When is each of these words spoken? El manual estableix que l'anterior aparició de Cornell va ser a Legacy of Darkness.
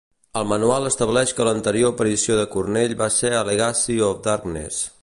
El 0.39 0.45
manual 0.51 0.87
estableix 0.89 1.33
que 1.41 1.45
l'anterior 1.49 1.93
aparició 1.95 2.39
de 2.41 2.49
Cornell 2.57 2.97
va 3.05 3.13
ser 3.21 3.33
a 3.35 3.45
Legacy 3.53 4.01
of 4.11 4.21
Darkness. 4.31 4.85